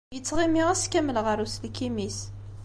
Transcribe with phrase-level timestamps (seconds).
[0.15, 2.19] Yettɣimi ass kamel ɣer uselkim-is.